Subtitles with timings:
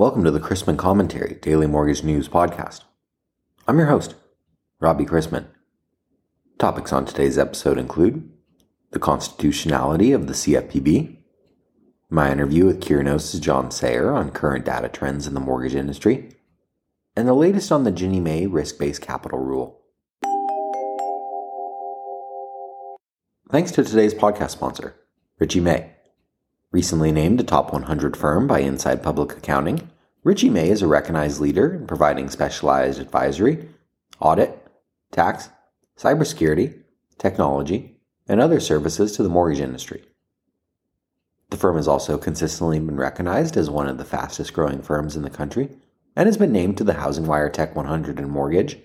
[0.00, 2.84] Welcome to the Chrisman Commentary Daily Mortgage News Podcast.
[3.68, 4.14] I'm your host,
[4.80, 5.48] Robbie Chrisman.
[6.58, 8.26] Topics on today's episode include
[8.92, 11.18] the constitutionality of the CFPB,
[12.08, 16.34] my interview with Curinos' John Sayer on current data trends in the mortgage industry,
[17.14, 19.82] and the latest on the Ginnie Mae risk based capital rule.
[23.50, 24.94] Thanks to today's podcast sponsor,
[25.38, 25.90] Richey May.
[26.72, 29.89] Recently named a top 100 firm by Inside Public Accounting,
[30.22, 33.70] Richey May is a recognized leader in providing specialized advisory,
[34.20, 34.66] audit,
[35.12, 35.48] tax,
[35.98, 36.82] cybersecurity,
[37.16, 37.96] technology,
[38.28, 40.04] and other services to the mortgage industry.
[41.48, 45.22] The firm has also consistently been recognized as one of the fastest growing firms in
[45.22, 45.70] the country
[46.14, 48.76] and has been named to the Housing Wire Tech 100 in Mortgage,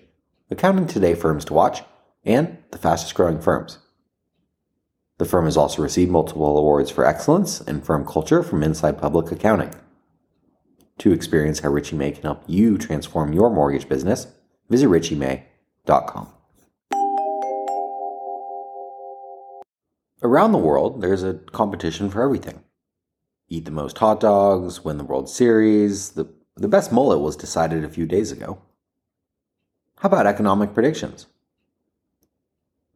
[0.50, 1.82] Accounting Today Firms to Watch,
[2.24, 3.78] and the fastest growing firms.
[5.18, 9.30] The firm has also received multiple awards for excellence and firm culture from Inside Public
[9.30, 9.74] Accounting.
[11.00, 14.28] To experience how Richey May can help you transform your mortgage business,
[14.70, 16.28] visit richeymay.com.
[20.22, 22.64] Around the world, there's a competition for everything.
[23.48, 26.10] Eat the most hot dogs, win the World Series.
[26.10, 28.58] The, the best mullet was decided a few days ago.
[29.98, 31.26] How about economic predictions?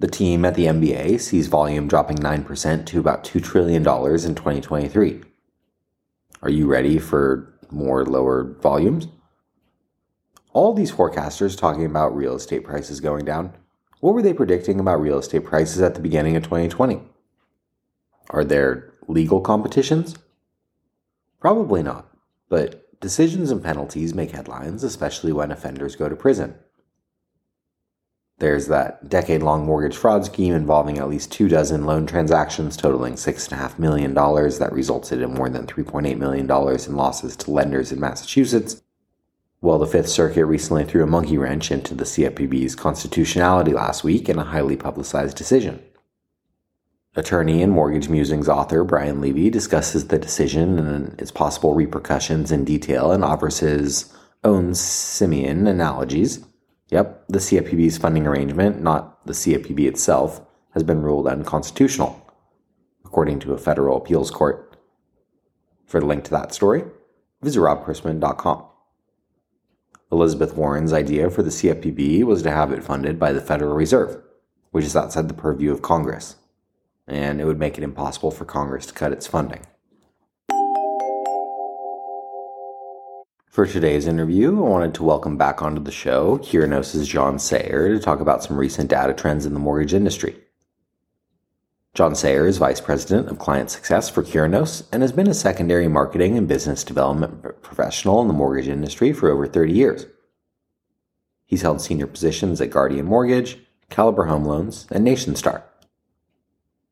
[0.00, 5.20] The team at the MBA sees volume dropping 9% to about $2 trillion in 2023.
[6.42, 9.08] Are you ready for more lower volumes?
[10.52, 13.52] All these forecasters talking about real estate prices going down.
[14.00, 17.02] What were they predicting about real estate prices at the beginning of 2020?
[18.30, 20.16] Are there legal competitions?
[21.40, 22.08] Probably not,
[22.48, 26.55] but decisions and penalties make headlines, especially when offenders go to prison.
[28.41, 33.14] There's that decade long mortgage fraud scheme involving at least two dozen loan transactions totaling
[33.14, 38.83] $6.5 million that resulted in more than $3.8 million in losses to lenders in Massachusetts.
[39.61, 44.30] Well, the Fifth Circuit recently threw a monkey wrench into the CFPB's constitutionality last week
[44.30, 45.83] in a highly publicized decision.
[47.17, 52.64] Attorney and Mortgage Musings author Brian Levy discusses the decision and its possible repercussions in
[52.64, 54.11] detail and offers his
[54.45, 56.42] own simian analogies
[56.90, 60.40] Yep, the CFPB's funding arrangement, not the CFPB itself,
[60.74, 62.20] has been ruled unconstitutional,
[63.05, 64.77] according to a federal appeals court.
[65.86, 66.84] For the link to that story,
[67.42, 68.64] visit robchrisman.com.
[70.12, 74.20] Elizabeth Warren's idea for the CFPB was to have it funded by the Federal Reserve,
[74.72, 76.36] which is outside the purview of Congress,
[77.07, 79.61] and it would make it impossible for Congress to cut its funding.
[83.50, 87.98] For today's interview, I wanted to welcome back onto the show Curinos' John Sayer to
[87.98, 90.36] talk about some recent data trends in the mortgage industry.
[91.92, 95.89] John Sayer is Vice President of Client Success for Curinos and has been a secondary
[95.89, 100.06] marketing and business development professional in the mortgage industry for over 30 years.
[101.44, 103.58] He's held senior positions at Guardian Mortgage,
[103.89, 105.64] Caliber Home Loans, and NationStar.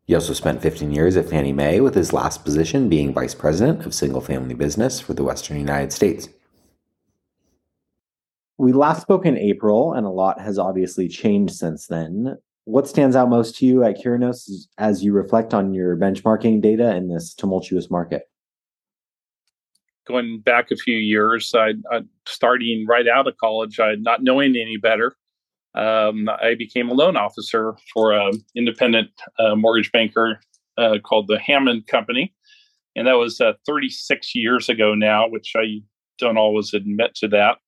[0.02, 3.86] He also spent 15 years at Fannie Mae, with his last position being Vice President
[3.86, 6.28] of Single Family Business for the Western United States
[8.58, 12.36] we last spoke in April, and a lot has obviously changed since then.
[12.64, 16.94] What stands out most to you at Curinos as you reflect on your benchmarking data
[16.94, 18.24] in this tumultuous market?
[20.06, 24.56] Going back a few years, I, I starting right out of college, I not knowing
[24.56, 25.16] any better,
[25.74, 30.40] um, I became a loan officer for an independent uh, mortgage banker
[30.76, 32.34] uh, called the Hammond Company,
[32.96, 35.80] and that was uh, 36 years ago now, which I
[36.18, 37.58] don't always admit to that.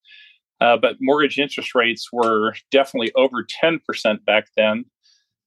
[0.61, 4.85] Uh, but mortgage interest rates were definitely over 10% back then.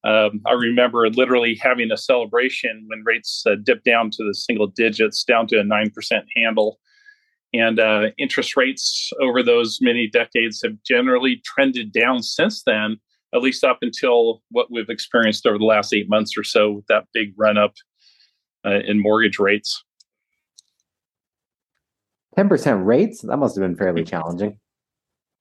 [0.04, 4.68] Um, I remember literally having a celebration when rates uh, dipped down to the single
[4.68, 6.80] digits, down to a 9% handle.
[7.54, 12.98] And uh, interest rates over those many decades have generally trended down since then,
[13.34, 16.88] at least up until what we've experienced over the last eight months or so with
[16.88, 17.76] that big run up
[18.66, 19.84] uh, in mortgage rates.
[22.38, 23.22] 10% rates?
[23.22, 24.58] That must have been fairly challenging.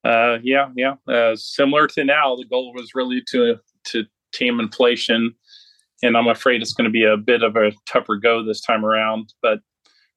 [0.05, 0.95] Uh, yeah, yeah.
[1.09, 5.35] Uh, similar to now, the goal was really to to tame inflation,
[6.03, 8.85] and I'm afraid it's going to be a bit of a tougher go this time
[8.85, 9.33] around.
[9.43, 9.61] But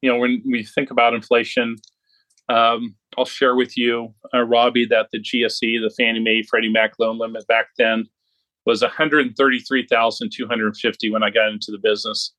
[0.01, 1.77] you know, when we think about inflation,
[2.49, 6.93] um, I'll share with you, uh, Robbie, that the GSE, the Fannie Mae Freddie Mac
[6.99, 8.05] loan limit back then
[8.65, 12.33] was 133,250 when I got into the business.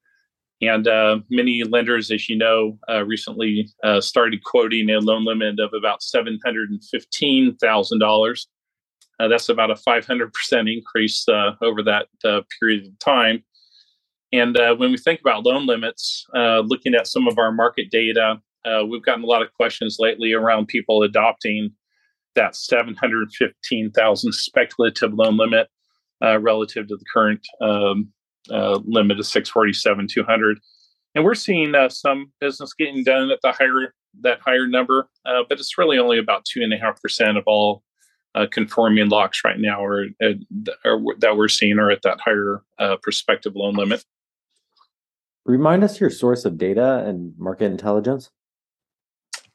[0.62, 5.60] And uh, many lenders, as you know, uh, recently uh, started quoting a loan limit
[5.60, 8.46] of about $715,000.
[9.18, 10.30] Uh, that's about a 500%
[10.72, 13.42] increase uh, over that uh, period of time.
[14.32, 18.40] And when we think about loan limits, looking at some of our market data,
[18.86, 21.70] we've gotten a lot of questions lately around people adopting
[22.34, 25.68] that 715,000 speculative loan limit
[26.20, 28.12] relative to the current um,
[28.50, 30.58] uh, limit of 647 200
[31.14, 35.42] and we're seeing uh, some business getting done at the higher that higher number uh,
[35.48, 37.82] but it's really only about two and a half percent of all
[38.36, 43.56] uh, conforming locks right now or, that we're seeing are at that higher uh, prospective
[43.56, 44.04] loan limit.
[45.46, 48.30] Remind us your source of data and market intelligence.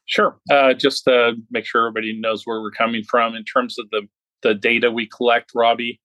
[0.06, 0.36] Sure.
[0.50, 4.02] Uh, just to make sure everybody knows where we're coming from in terms of the,
[4.42, 6.00] the data we collect, Robbie,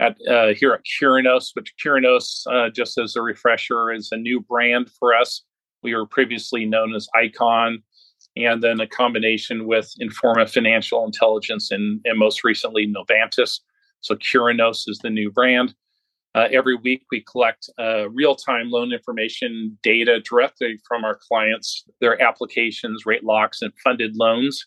[0.00, 4.40] at uh, here at Curinos, which Curinos, uh, just as a refresher, is a new
[4.40, 5.42] brand for us.
[5.82, 7.82] We were previously known as Icon,
[8.36, 13.60] and then a combination with Informa Financial Intelligence and, and most recently Novantas.
[14.00, 15.74] So Curinos is the new brand.
[16.34, 21.84] Uh, every week, we collect uh, real time loan information data directly from our clients,
[22.00, 24.66] their applications, rate locks, and funded loans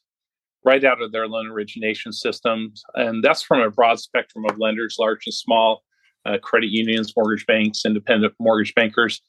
[0.64, 2.84] right out of their loan origination systems.
[2.96, 5.84] And that's from a broad spectrum of lenders, large and small,
[6.26, 9.22] uh, credit unions, mortgage banks, independent mortgage bankers.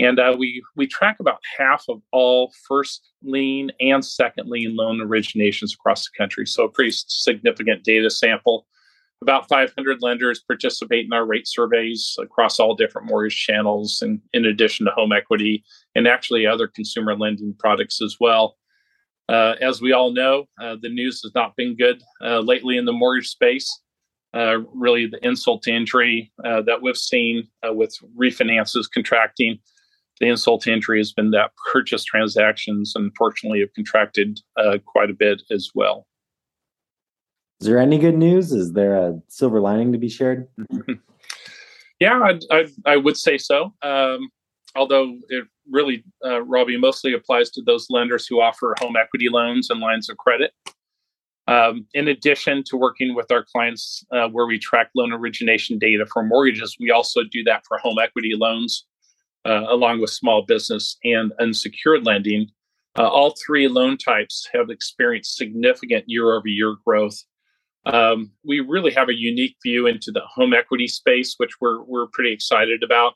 [0.00, 4.98] And uh, we, we track about half of all first lien and second lien loan
[4.98, 6.46] originations across the country.
[6.46, 8.66] So, a pretty significant data sample.
[9.20, 14.44] About 500 lenders participate in our rate surveys across all different mortgage channels, and in
[14.44, 15.64] addition to home equity
[15.96, 18.56] and actually other consumer lending products as well.
[19.28, 22.86] Uh, as we all know, uh, the news has not been good uh, lately in
[22.86, 23.80] the mortgage space.
[24.34, 29.58] Uh, really, the insult to injury uh, that we've seen uh, with refinances contracting,
[30.20, 34.40] the insult to injury has been that purchase transactions, unfortunately, have contracted
[34.84, 36.06] quite a bit as well.
[37.60, 38.52] Is there any good news?
[38.52, 40.46] Is there a silver lining to be shared?
[42.00, 43.74] yeah, I, I, I would say so.
[43.82, 44.30] Um,
[44.78, 49.70] although it really, uh, Robbie, mostly applies to those lenders who offer home equity loans
[49.70, 50.52] and lines of credit.
[51.46, 56.06] Um, in addition to working with our clients uh, where we track loan origination data
[56.06, 58.86] for mortgages, we also do that for home equity loans,
[59.46, 62.48] uh, along with small business and unsecured lending.
[62.98, 67.24] Uh, all three loan types have experienced significant year over year growth
[67.88, 72.06] um, we really have a unique view into the home equity space, which we're we're
[72.12, 73.14] pretty excited about.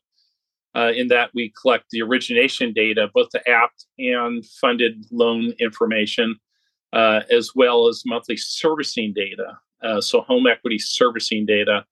[0.74, 6.36] Uh, in that we collect the origination data, both the apt and funded loan information,
[6.94, 9.58] uh, as well as monthly servicing data.
[9.82, 11.84] Uh, so home equity servicing data.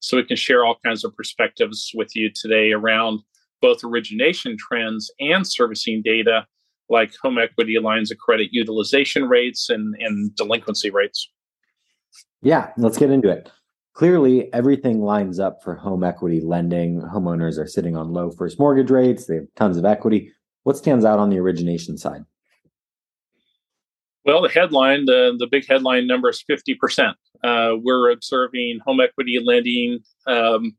[0.00, 3.20] So we can share all kinds of perspectives with you today around
[3.62, 6.46] both origination trends and servicing data,
[6.90, 11.30] like home equity lines of credit utilization rates and, and delinquency rates.
[12.42, 13.50] Yeah, let's get into it.
[13.94, 17.00] Clearly, everything lines up for home equity lending.
[17.00, 20.32] Homeowners are sitting on low first mortgage rates, they have tons of equity.
[20.64, 22.24] What stands out on the origination side?
[24.24, 27.14] Well, the headline, the, the big headline number is 50%.
[27.44, 30.76] Uh, we're observing home equity lending um,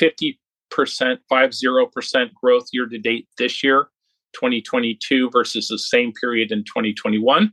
[0.00, 0.36] 50%,
[0.70, 3.88] 50% growth year to date this year,
[4.34, 7.50] 2022 versus the same period in 2021.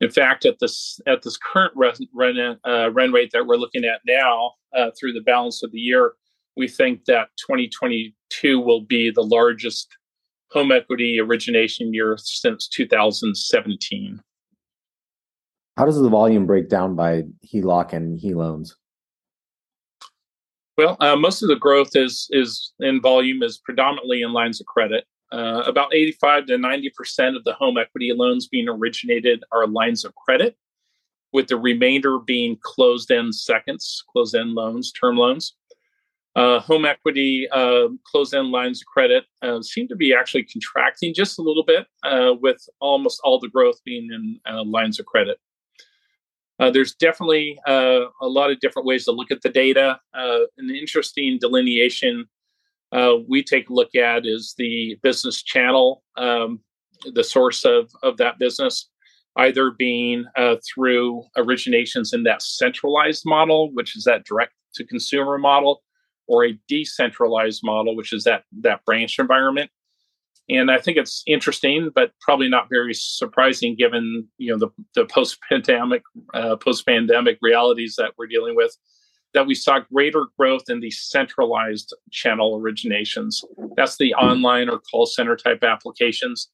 [0.00, 4.00] In fact, at this at this current run, uh, run rate that we're looking at
[4.06, 6.12] now uh, through the balance of the year,
[6.56, 9.88] we think that 2022 will be the largest
[10.50, 14.20] home equity origination year since 2017.
[15.76, 18.76] How does the volume break down by HELOC and HE loans?
[20.78, 24.66] Well, uh, most of the growth is is in volume is predominantly in lines of
[24.66, 25.04] credit.
[25.32, 30.14] Uh, about 85 to 90% of the home equity loans being originated are lines of
[30.14, 30.56] credit,
[31.32, 35.56] with the remainder being closed end seconds, closed end loans, term loans.
[36.36, 41.14] Uh, home equity uh, closed end lines of credit uh, seem to be actually contracting
[41.14, 45.06] just a little bit, uh, with almost all the growth being in uh, lines of
[45.06, 45.38] credit.
[46.58, 49.98] there's definitely a lot of different ways to look at the data.
[50.14, 52.28] an interesting delineation
[52.92, 56.60] uh, we take a look at is the business channel, um,
[57.12, 58.88] the source of, of that business,
[59.36, 65.38] either being uh, through originations in that centralized model, which is that direct to consumer
[65.38, 65.82] model,
[66.28, 69.70] or a decentralized model, which is that that branch environment.
[70.48, 75.06] And I think it's interesting, but probably not very surprising given you know the, the
[75.06, 76.02] post pandemic
[76.34, 78.76] uh, post pandemic realities that we're dealing with
[79.36, 83.44] that we saw greater growth in the centralized channel originations.
[83.76, 86.48] That's the online or call center type applications.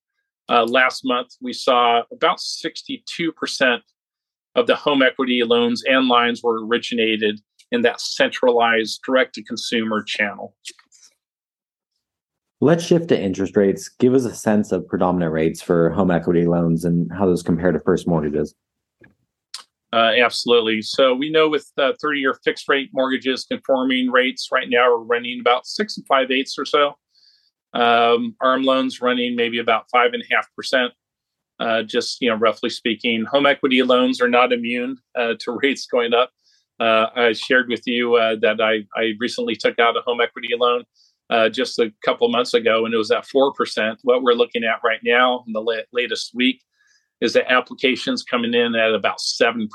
[0.49, 3.81] Uh, last month, we saw about 62%
[4.57, 10.03] of the home equity loans and lines were originated in that centralized direct to consumer
[10.03, 10.57] channel.
[12.61, 13.89] Let's shift to interest rates.
[13.89, 17.71] Give us a sense of predominant rates for home equity loans and how those compare
[17.71, 18.57] to first mortgages.
[19.93, 20.81] Uh, absolutely.
[20.81, 25.03] So we know with uh, 30 year fixed rate mortgages, conforming rates right now are
[25.03, 26.95] running about six and five eighths or so.
[27.75, 30.93] Um, ARM loans running maybe about five and a half percent.
[31.61, 35.87] Uh, just you know, roughly speaking, home equity loans are not immune uh, to rates
[35.87, 36.31] going up.
[36.81, 40.85] Uh, I shared with you that I, I recently took out a home equity loan
[41.53, 43.97] just a couple months ago, and it was at 4%.
[44.03, 46.61] What we're looking at right now in the la- latest week
[47.23, 49.69] is that applications coming in at about 7%.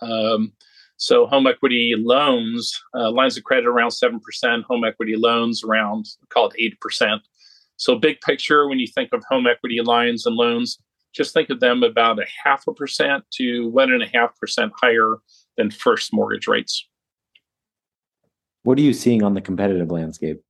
[0.00, 0.52] Um,
[0.96, 6.50] so, home equity loans, uh, lines of credit around 7%, home equity loans around, call
[6.50, 7.20] it 8%.
[7.76, 10.78] So, big picture, when you think of home equity lines and loans,
[11.14, 14.72] just think of them about a half a percent to one and a half percent
[14.80, 15.16] higher
[15.56, 16.86] than first mortgage rates.
[18.62, 20.42] What are you seeing on the competitive landscape?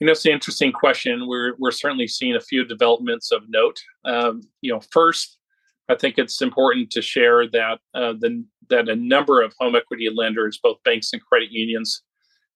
[0.00, 1.28] You know, it's an interesting question.
[1.28, 3.78] We're we're certainly seeing a few developments of note.
[4.06, 5.38] Um, you know, first,
[5.90, 10.08] I think it's important to share that uh, the that a number of home equity
[10.12, 12.02] lenders, both banks and credit unions,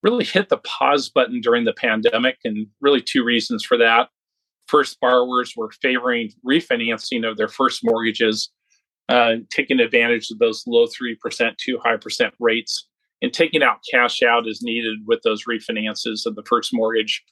[0.02, 4.08] really hit the pause button during the pandemic, and really two reasons for that.
[4.66, 8.50] First, borrowers were favoring refinancing of their first mortgages,
[9.10, 12.88] uh, taking advantage of those low three percent, too high percent rates
[13.20, 17.22] and taking out cash out as needed with those refinances of the first mortgage.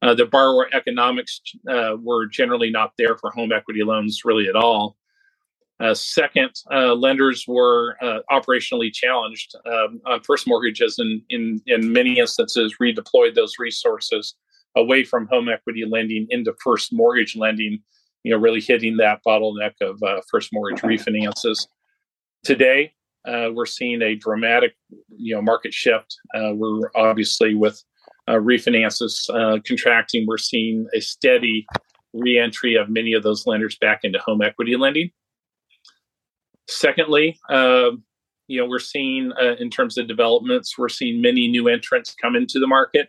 [0.00, 4.54] Uh, the borrower economics uh, were generally not there for home equity loans really at
[4.54, 4.96] all.
[5.80, 11.92] Uh, second, uh, lenders were uh, operationally challenged um, on first mortgages and in, in
[11.92, 14.34] many instances redeployed those resources
[14.76, 17.78] away from home equity lending into first mortgage lending,
[18.24, 21.66] you know, really hitting that bottleneck of uh, first mortgage refinances.
[22.44, 22.92] Today,
[23.24, 24.74] we're seeing a dramatic,
[25.16, 26.16] you know, market shift.
[26.34, 27.82] We're obviously with
[28.28, 31.66] uh, refinances uh, contracting, we're seeing a steady
[32.12, 35.10] reentry of many of those lenders back into home equity lending.
[36.68, 38.02] Secondly, um,
[38.46, 42.36] you know, we're seeing uh, in terms of developments, we're seeing many new entrants come
[42.36, 43.08] into the market.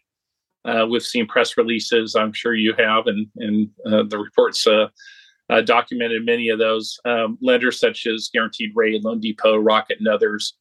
[0.65, 6.25] Uh, we've seen press releases, I'm sure you have, and and the reports uh, documented
[6.25, 10.53] many of those um, lenders such as Guaranteed Rate, Loan Depot, Rocket, and others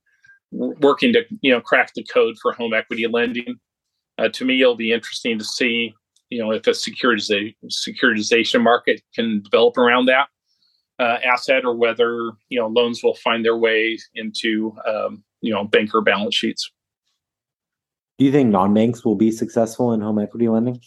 [0.50, 3.58] working to you know crack the code for home equity lending.
[4.18, 5.94] Uh, to me, it'll be interesting to see
[6.30, 10.28] you know if a securitization securitization market can develop around that
[10.98, 15.64] uh, asset, or whether you know loans will find their way into um, you know
[15.64, 16.70] banker balance sheets.
[18.18, 20.80] Do you think non-banks will be successful in home equity lending?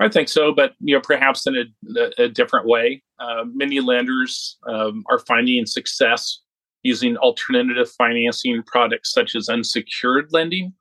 [0.00, 1.56] I think so, but you know, perhaps in
[1.96, 3.02] a, a different way.
[3.18, 6.40] Uh, many lenders um, are finding success
[6.82, 10.72] using alternative financing products such as unsecured lending.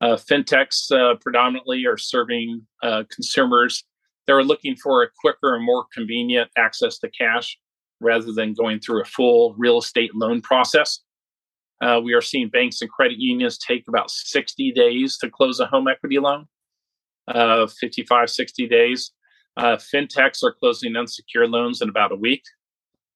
[0.00, 3.84] Uh, fintechs uh, predominantly are serving uh, consumers
[4.26, 7.58] that are looking for a quicker and more convenient access to cash
[8.00, 11.00] rather than going through a full real estate loan process.
[11.80, 15.66] Uh, we are seeing banks and credit unions take about 60 days to close a
[15.66, 16.46] home equity loan
[17.26, 19.12] uh, 55, 60 days.
[19.56, 22.42] Uh, fintechs are closing unsecured loans in about a week.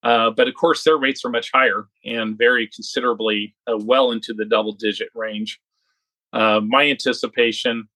[0.03, 4.73] But of course, their rates are much higher and vary considerably well into the double
[4.73, 5.61] digit range.
[6.33, 7.89] Uh, my anticipation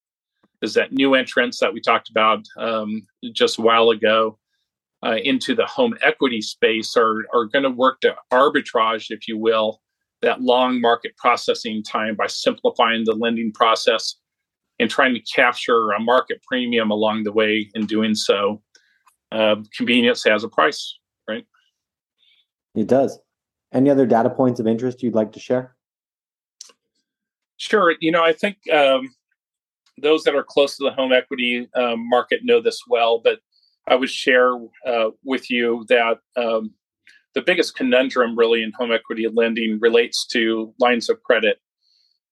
[0.63, 4.39] is that new entrants that we talked about um, just a while ago
[5.05, 9.39] uh, into the home equity space are, are going to work to arbitrage, if you
[9.39, 9.81] will,
[10.23, 14.17] that long market processing time by simplifying the lending process
[14.79, 18.63] and trying to capture a market premium along the way in doing so.
[19.33, 21.47] Uh, convenience has a price, right?
[22.75, 23.19] It does.
[23.73, 25.76] Any other data points of interest you'd like to share?
[27.67, 27.97] Sure.
[28.01, 29.13] You know, I think um,
[30.01, 33.41] those that are close to the home equity um, market know this well, but
[33.89, 34.53] I would share
[34.87, 36.75] uh, with you that um,
[37.35, 41.59] the biggest conundrum really in home equity lending relates to lines of credit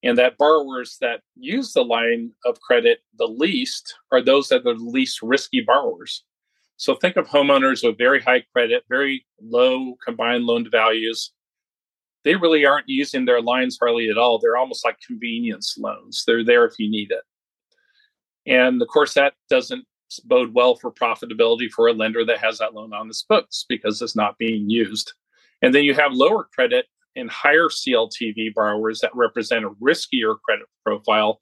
[0.05, 4.75] and that borrowers that use the line of credit the least are those that are
[4.75, 6.23] the least risky borrowers.
[6.77, 11.33] So think of homeowners with very high credit, very low combined loan values.
[12.25, 14.39] They really aren't using their lines hardly at all.
[14.39, 16.25] They're almost like convenience loans.
[16.27, 17.23] They're there if you need it.
[18.47, 19.85] And of course, that doesn't
[20.25, 24.01] bode well for profitability for a lender that has that loan on its books because
[24.01, 25.13] it's not being used.
[25.63, 30.67] And then you have lower credit and higher CLTV borrowers that represent a riskier credit
[30.85, 31.41] profile.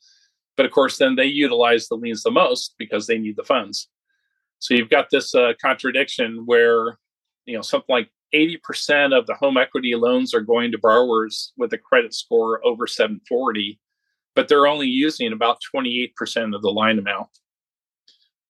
[0.56, 3.88] But of course, then they utilize the liens the most because they need the funds.
[4.58, 6.98] So you've got this uh, contradiction where,
[7.46, 11.72] you know, something like 80% of the home equity loans are going to borrowers with
[11.72, 13.78] a credit score over 740.
[14.34, 17.28] but they're only using about 28% of the line amount.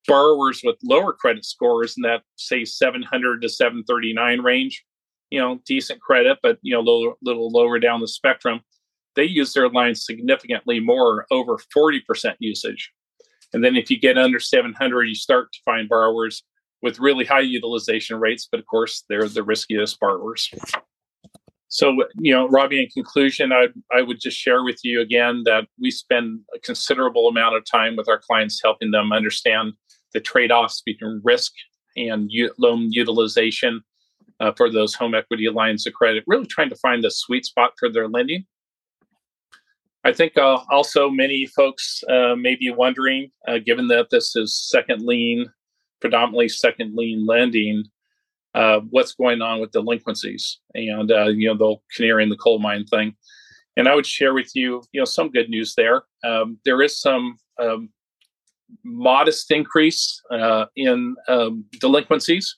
[0.06, 4.84] Borrowers with lower credit scores in that, say, 700 to 739 range,
[5.30, 8.60] you know, decent credit, but, you know, a little, little lower down the spectrum,
[9.14, 12.00] they use their lines significantly more, over 40%
[12.38, 12.90] usage.
[13.52, 16.42] And then if you get under 700, you start to find borrowers
[16.82, 20.50] with really high utilization rates, but of course, they're the riskiest borrowers.
[21.68, 25.68] So, you know, Robbie, in conclusion, I, I would just share with you again that
[25.80, 29.72] we spend a considerable amount of time with our clients helping them understand
[30.12, 31.52] the trade offs between risk
[31.96, 33.80] and u- loan utilization
[34.40, 37.72] uh, for those home equity lines of credit, really trying to find the sweet spot
[37.78, 38.44] for their lending.
[40.04, 44.54] I think uh, also many folks uh, may be wondering, uh, given that this is
[44.54, 45.46] second lien,
[46.02, 47.85] predominantly second lien lending,
[48.54, 52.59] uh, what's going on with delinquencies and uh, you know the canary in the coal
[52.59, 53.14] mine thing.
[53.78, 56.02] And I would share with you, you know, some good news there.
[56.23, 57.88] Um, there is some um,
[58.85, 62.54] modest increase uh, in um, delinquencies.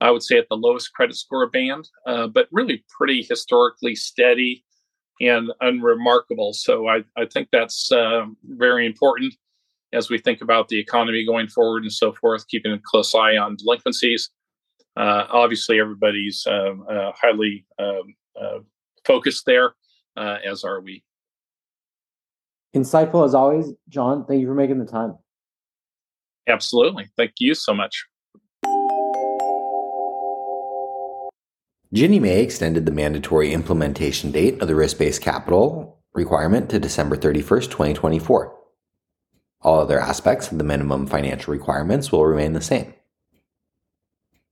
[0.00, 4.64] I would say at the lowest credit score band, but really pretty historically steady
[5.20, 6.52] and unremarkable.
[6.52, 9.34] So I, I think that's uh, very important
[9.92, 13.36] as we think about the economy going forward and so forth, keeping a close eye
[13.36, 14.30] on delinquencies.
[14.96, 18.58] Uh, obviously, everybody's um, uh, highly um, uh,
[19.04, 19.74] focused there,
[20.16, 21.02] uh, as are we.
[22.74, 24.26] Insightful as always, John.
[24.26, 25.16] Thank you for making the time.
[26.48, 27.08] Absolutely.
[27.16, 28.04] Thank you so much.
[31.92, 37.16] Ginnie Mae extended the mandatory implementation date of the risk based capital requirement to December
[37.16, 38.57] 31st, 2024.
[39.60, 42.94] All other aspects of the minimum financial requirements will remain the same.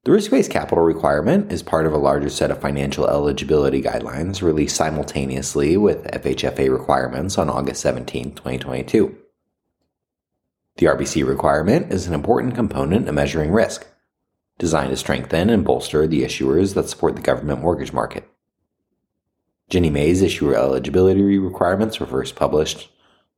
[0.04, 4.42] The risk based capital requirement is part of a larger set of financial eligibility guidelines
[4.42, 9.16] released simultaneously with FHFA requirements on August 17, 2022.
[10.76, 13.86] The RBC requirement is an important component of measuring risk
[14.58, 18.28] designed to strengthen and bolster the issuers that support the government mortgage market.
[19.69, 22.90] Ginnie Mae's issuer eligibility requirements were first published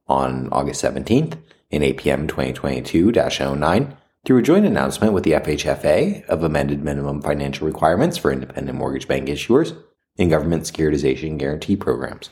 [0.07, 1.39] on August 17th
[1.71, 7.67] in APM 2022 09 through a joint announcement with the FHFA of amended minimum financial
[7.67, 9.77] requirements for independent mortgage bank issuers
[10.17, 12.31] in government securitization guarantee programs.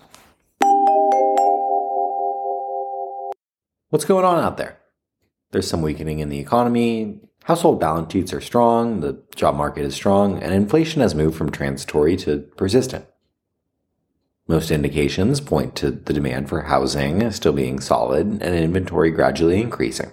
[3.90, 4.78] What's going on out there?
[5.52, 9.94] There's some weakening in the economy, Household balance sheets are strong, the job market is
[9.94, 13.06] strong, and inflation has moved from transitory to persistent.
[14.48, 20.12] Most indications point to the demand for housing still being solid and inventory gradually increasing.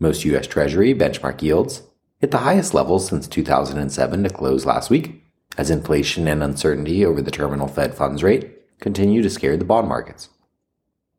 [0.00, 0.48] Most U.S.
[0.48, 1.82] Treasury benchmark yields
[2.18, 5.24] hit the highest levels since 2007 to close last week,
[5.56, 9.88] as inflation and uncertainty over the terminal Fed funds rate continue to scare the bond
[9.88, 10.30] markets.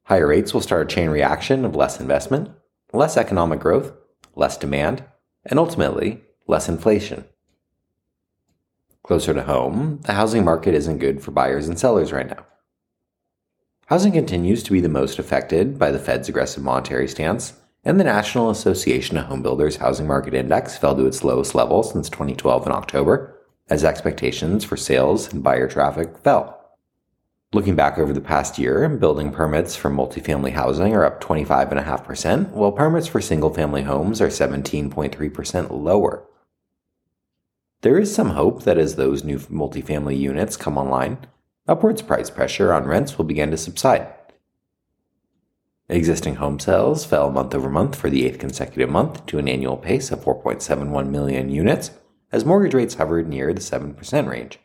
[0.03, 2.49] Higher rates will start a chain reaction of less investment,
[2.91, 3.93] less economic growth,
[4.35, 5.05] less demand,
[5.45, 7.23] and ultimately, less inflation.
[9.03, 12.45] Closer to home, the housing market isn't good for buyers and sellers right now.
[13.87, 18.05] Housing continues to be the most affected by the Fed's aggressive monetary stance, and the
[18.05, 22.65] National Association of Home Builders Housing Market Index fell to its lowest level since 2012
[22.65, 23.37] in October,
[23.69, 26.77] as expectations for sales and buyer traffic fell.
[27.51, 32.71] Looking back over the past year, building permits for multifamily housing are up 25.5%, while
[32.71, 36.25] permits for single family homes are 17.3% lower.
[37.83, 41.17] There is some hope that as those new multifamily units come online,
[41.67, 44.07] upwards price pressure on rents will begin to subside.
[45.89, 49.75] Existing home sales fell month over month for the eighth consecutive month to an annual
[49.75, 51.91] pace of 4.71 million units,
[52.31, 54.59] as mortgage rates hovered near the 7% range.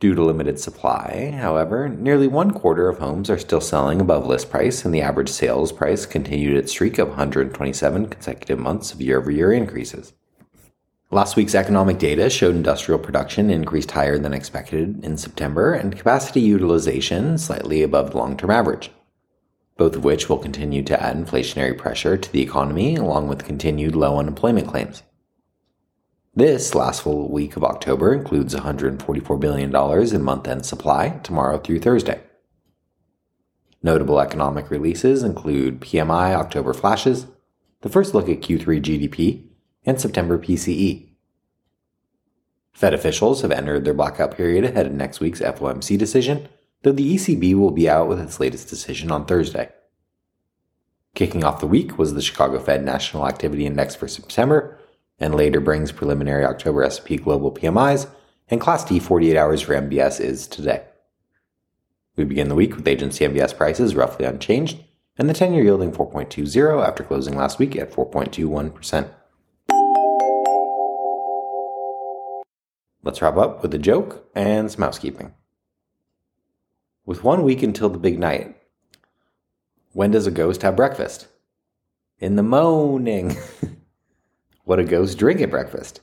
[0.00, 4.50] Due to limited supply, however, nearly one quarter of homes are still selling above list
[4.50, 9.18] price, and the average sales price continued its streak of 127 consecutive months of year
[9.18, 10.12] over year increases.
[11.14, 16.40] Last week's economic data showed industrial production increased higher than expected in September and capacity
[16.40, 18.90] utilization slightly above the long term average,
[19.76, 23.94] both of which will continue to add inflationary pressure to the economy along with continued
[23.94, 25.04] low unemployment claims.
[26.34, 29.72] This last full week of October includes $144 billion
[30.12, 32.20] in month end supply tomorrow through Thursday.
[33.84, 37.28] Notable economic releases include PMI October flashes,
[37.82, 39.44] the first look at Q3 GDP,
[39.84, 41.08] and September PCE.
[42.72, 46.48] Fed officials have entered their blackout period ahead of next week's FOMC decision,
[46.82, 49.70] though the ECB will be out with its latest decision on Thursday.
[51.14, 54.78] Kicking off the week was the Chicago Fed National Activity Index for September,
[55.20, 58.08] and later brings preliminary October S&P global PMIs,
[58.48, 60.82] and Class D 48 hours for MBS is today.
[62.16, 64.82] We begin the week with agency MBS prices roughly unchanged,
[65.16, 69.08] and the 10 year yielding 4.20 after closing last week at 4.21%.
[73.04, 75.34] Let's wrap up with a joke and some housekeeping.
[77.04, 78.56] With one week until the big night,
[79.92, 81.28] when does a ghost have breakfast?
[82.18, 83.36] In the morning.
[84.64, 86.00] what a ghost drink at breakfast?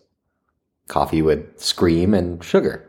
[0.87, 2.85] Coffee with scream and sugar.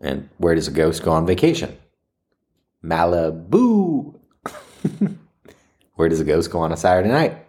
[0.00, 1.76] And where does a ghost go on vacation?
[2.82, 4.18] Malibu.
[5.96, 7.46] where does a ghost go on a Saturday night?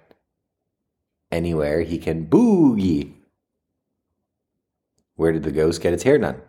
[1.32, 3.17] Anywhere he can boogie.
[5.18, 6.42] Where did the ghost get its hair done?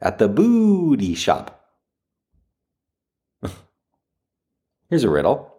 [0.00, 1.68] At the booty shop.
[4.88, 5.54] Here's a riddle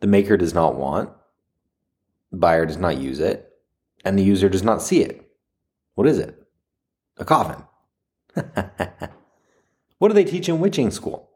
[0.00, 1.10] the maker does not want,
[2.30, 3.52] the buyer does not use it,
[4.04, 5.30] and the user does not see it.
[5.94, 6.46] What is it?
[7.16, 7.64] A coffin.
[9.98, 11.30] what do they teach in witching school?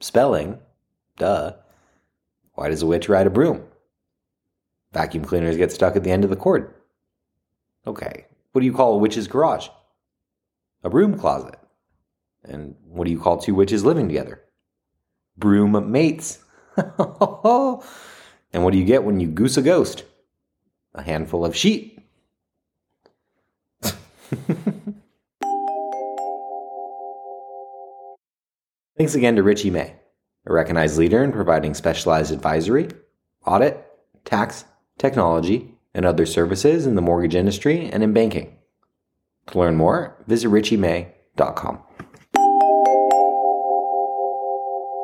[0.00, 0.58] Spelling.
[1.16, 1.54] Duh.
[2.54, 3.64] Why does a witch ride a broom?
[4.92, 6.74] Vacuum cleaners get stuck at the end of the cord.
[7.88, 8.26] Okay.
[8.52, 9.68] What do you call a witch's garage?
[10.84, 11.58] A broom closet.
[12.44, 14.42] And what do you call two witches living together?
[15.38, 16.38] Broom mates.
[16.76, 16.86] and
[18.52, 20.04] what do you get when you goose a ghost?
[20.94, 21.98] A handful of sheep.
[28.98, 29.94] Thanks again to Richey May,
[30.44, 32.88] a recognized leader in providing specialized advisory,
[33.46, 33.82] audit,
[34.24, 34.66] tax,
[34.98, 38.56] technology, and other services in the mortgage industry and in banking.
[39.48, 41.82] To learn more, visit richeymay.com.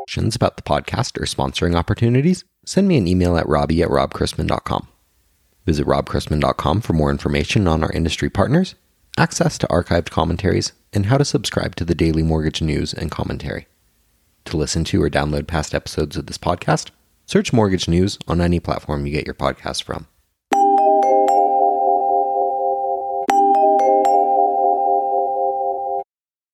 [0.06, 2.44] Questions about the podcast or sponsoring opportunities?
[2.64, 4.86] Send me an email at robbie at robchrisman.com.
[5.66, 8.76] Visit robchrisman.com for more information on our industry partners,
[9.18, 13.66] access to archived commentaries, and how to subscribe to the daily mortgage news and commentary.
[14.44, 16.90] To listen to or download past episodes of this podcast,
[17.26, 20.06] search Mortgage News on any platform you get your podcasts from.